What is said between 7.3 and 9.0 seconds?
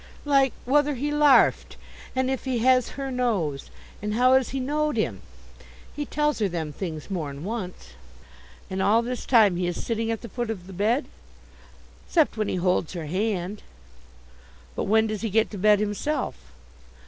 once." "And